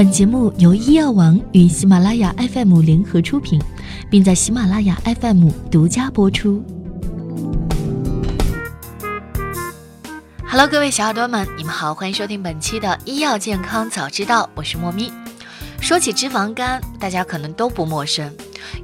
[0.00, 3.60] 本节目由医药王与喜马拉雅 FM 联合出品，
[4.10, 6.64] 并在喜马拉雅 FM 独家播出。
[10.48, 15.12] Hello，各位小耳朵们，你们好，欢迎收听本期的医药健康早知道，我是莫咪。
[15.82, 18.34] 说起脂肪肝，大家可能都不陌生。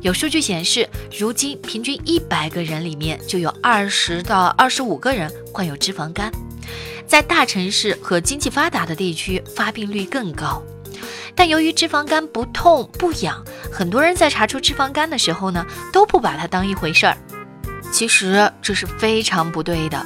[0.02, 0.86] 有数据显示，
[1.18, 6.30] 如今平均一百个人里面就有二十到二十五个人患有脂肪肝，
[7.06, 10.62] 在大城市和经济发达的地区，发病率更高。
[11.36, 17.16] 但由于脂肪肝不痛不痒，很多人在查出脂肪肝的时候呢，都不把它当一回事儿。
[17.92, 20.04] 其实这是非常不对的，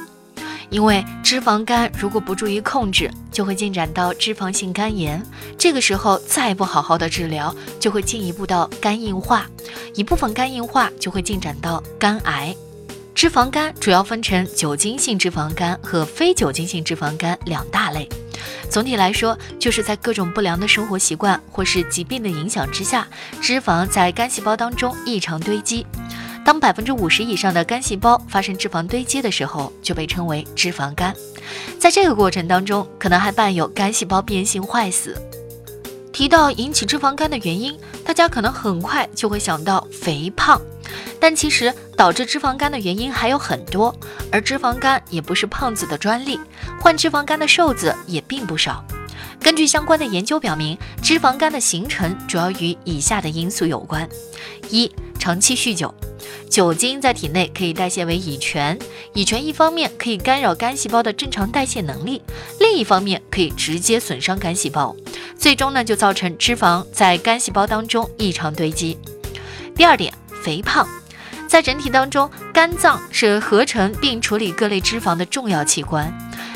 [0.69, 5.25] 因为脂肪肝如果不注意控制，就会进展到脂肪性肝炎。
[5.57, 9.45] 这个时候再不好好的治疗，就会进一步到肝硬化，
[9.95, 12.55] 一部分肝硬化就会进展到肝癌。
[13.15, 18.07] 脂肪肝主要分成酒精性脂肪肝和非酒精性脂肪肝两大类。
[18.69, 23.07] 总体来说，就是在各种不良的生活习惯或是疾病的影响之下，
[23.41, 25.85] 脂肪在肝细胞当中异常堆积。
[26.43, 31.15] 当百分之五十以上的肝细胞发生脂肪堆积的时候，就被称为脂肪肝。
[31.79, 35.15] 在这个过程当中，可能还伴有肝细胞变性坏死。
[36.11, 40.59] 提到引起脂肪肝的原因，大家可能很快就会想到肥胖。
[41.21, 43.95] 但其实导致脂肪肝的原因还有很多，
[44.31, 46.39] 而脂肪肝也不是胖子的专利，
[46.79, 48.83] 患脂肪肝的瘦子也并不少。
[49.39, 54.09] 根据相关的研究表明，脂肪肝的形成主要与以下的因素有关：
[54.69, 55.93] 一、长期酗酒，
[56.49, 58.77] 酒精在体内可以代谢为乙醛，
[59.13, 62.21] 乙醛一方面可以干扰肝细胞的正常代谢能力，
[62.59, 64.95] 另一方面可以直接损伤肝细胞，
[65.37, 68.97] 最终呢就造成脂肪在肝细胞当中异常堆积。
[69.75, 70.11] 第二点，
[70.43, 70.87] 肥胖。
[71.51, 76.09] 在人体当中，肝脏是合成并处理各类脂肪的重要器官。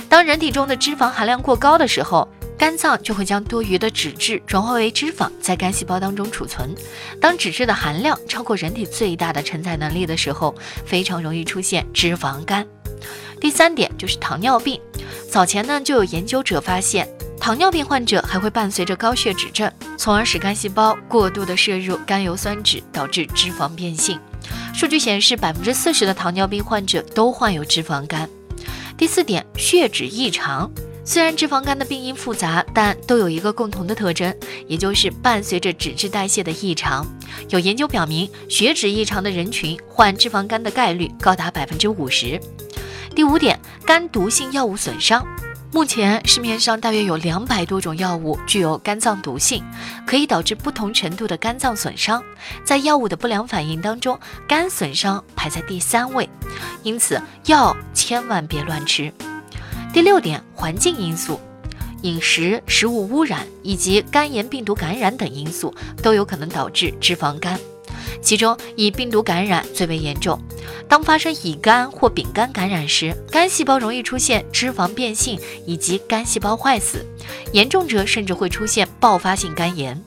[0.07, 2.25] 当人体中的脂肪含量过高的时候，
[2.57, 6.73] 肝脏就会将多余的脂质转化为脂肪，在肝细胞当中储存。
[7.19, 12.65] 当脂质的含量超过人体最大的承载能力的时候，非常容易出现脂肪肝。
[13.41, 14.79] 第三点就是糖尿病。
[15.29, 17.05] 早前呢，就有研究者发现，
[17.37, 24.17] 糖尿病患者还会伴随着高血脂症，从而使肝细胞过度的摄入甘油酸酯，导致脂肪变性。
[24.75, 28.29] 数据显示，百分之四十的糖尿病患者都患有脂肪肝。
[28.97, 30.69] 第四点，血脂异常。
[31.05, 34.35] 虽然脂肪肝的病因复杂，但都有一个共同的特征，
[34.67, 37.07] 也就是伴随着脂质代谢的异常。
[37.51, 42.37] 有研究表明，血脂异常的人群患脂肪肝的概率高达百分之五十。
[43.15, 45.25] 第五点，肝毒性药物损伤。
[45.75, 49.61] 目前市面上大约有两百多种药物具有肝脏毒性，
[50.07, 52.23] 可以导致不同程度的肝脏损伤。
[52.63, 56.29] 在药物的不良反应当中，肝损伤排在第三位，
[56.83, 59.11] 因此药千万别乱吃。
[59.91, 61.41] 第六点，环境因素，
[62.03, 67.59] 饮食、食物污染以及肝炎病毒感染等因素都有可能导致脂肪肝。
[68.25, 70.37] 其中以病毒感染最为严重。
[70.89, 77.05] 当发生乙肝或丙肝感染时，肝细胞容易出现脂肪变性以及肝细胞坏死，
[77.53, 80.03] 严重者甚至会出现爆发性肝炎。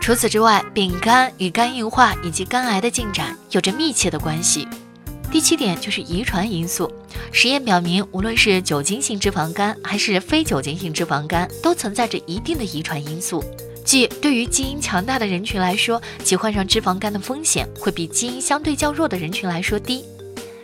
[0.00, 4.66] 除此之外，丙肝与肝硬化以及肝癌的进展有着密切的关系。
[5.30, 6.90] 第七点就是遗传因素。
[7.32, 13.44] 实验表明，无论是酒精性脂肪肝还是非酒精性脂肪肝，都存在着一定的遗传因素。
[13.88, 20.04] 即对于基因强大的人群来说，其患上脂肪肝的风险会比基因相对较弱的人群来说低。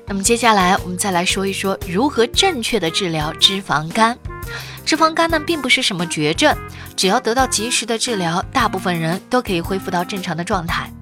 [0.06, 4.14] 那么接下来我们再来说一说如何正确的治疗脂肪肝。
[4.84, 6.54] 脂肪肝呢并不是什么绝症，
[6.94, 10.92] 只要得到及时的治疗，大部分人都可以恢复到正常的状态。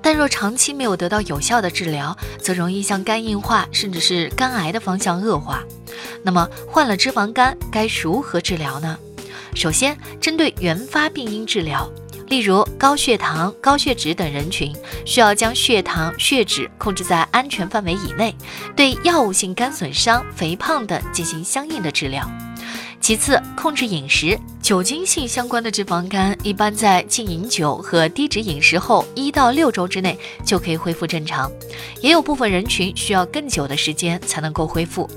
[0.00, 5.60] 但若长期没有得到有效的治疗，则容易向肝硬化甚至是肝癌的方向恶化。
[6.22, 8.96] 那么患了脂肪肝该如何治疗呢？
[9.54, 11.88] 首先，针对原发病因治疗，
[12.28, 14.74] 例如高血糖、高血脂等人群，
[15.04, 18.34] 需要将血糖、血脂控制在安全范围以内，
[18.74, 22.28] 对药物性肝损伤、肥胖等进行相应的治疗。
[23.02, 31.50] 其次，控制饮食，酒精性相关的脂肪肝一般在禁饮酒和低脂饮食后一到六周之内就可以恢复正常，
[32.00, 35.10] 也有部分人群需要更久的时间才能够恢复。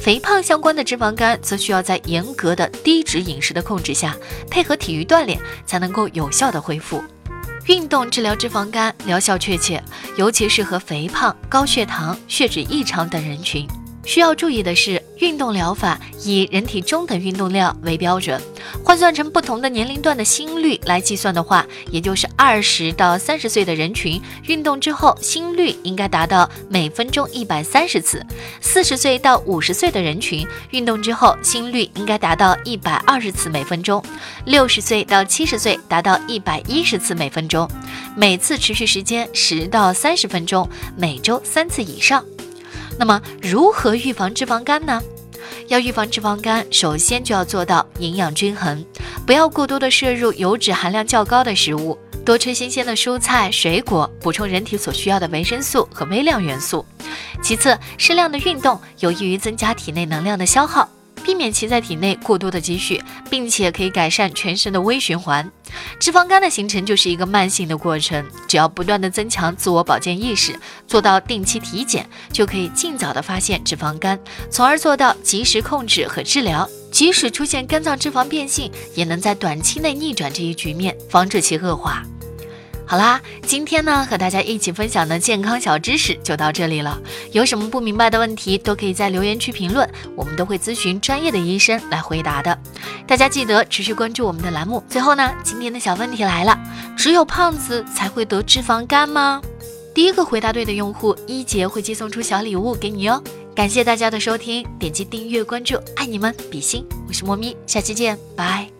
[0.00, 4.16] 肥胖相关的脂肪肝则需要在严格的低脂饮食的控制下，
[4.50, 7.04] 配合体育锻炼才能够有效的恢复。
[7.66, 9.84] 运动治疗脂肪肝疗效确切，
[10.16, 13.68] 尤其适合肥胖、高血糖、血脂异常等人群。
[14.06, 15.02] 需要注意的是。
[15.18, 18.40] 运动疗法以人体中等运动量为标准，
[18.84, 28.20] 换算成不同的年龄段的心率来计算的话，也就是二十到三十岁的人群运动之后心率应该达到每分钟一百三十次；
[28.60, 34.02] 四十岁到五十岁的人群运动之后心率应该达到一百二十次每分钟；
[34.44, 37.68] 六十岁到七十岁达到一百一十次每分钟，
[38.16, 42.22] 每次持续时间十到三十分钟，每周三次以上。
[42.98, 45.02] 那么，如何预防脂肪肝呢？
[45.68, 48.84] 要预防脂肪肝，首先就要做到营养均衡，
[49.26, 56.86] 不要过多的摄入油脂含量较高的食物，多吃新鲜的蔬菜水果，补充人体所需要的维生素和微量元素。
[57.42, 60.88] 其次，适量的运动有益于增加体内能量的消耗。
[61.26, 65.50] 避免其在体内过多的积蓄，并且可以改善全身的微循环。
[65.98, 70.56] 脂肪肝的形成就是一个慢性的过程，只要不断的增强自我保健意识，
[70.86, 74.16] 做到定期体检，就可以尽早的发现脂肪肝，
[74.48, 76.68] 从而做到及时控制和治疗。
[76.92, 82.04] 即使出现肝脏脂肪变性，也能在短期内逆转这一局面，防止其恶化。
[82.88, 86.96] 好啦，今天呢和大家一起分享的健康小知识就到这里了。
[87.32, 92.56] 有什么不明白的问题，都可以在留言区评论，我们都会咨询专业的医生来回答的。
[93.04, 94.82] 大家记得持续关注我们的栏目。
[94.88, 96.56] 最后呢，今天的小问题来了：
[96.96, 99.42] 只有胖子才会得脂肪肝吗？
[99.92, 103.20] 第一个回答对的用户，一姐会寄送出小礼物给你哦。
[103.54, 106.86] 感谢大家的收听，点击订阅关注，爱你们，比心。
[107.08, 108.75] 我是莫咪，下期见，拜。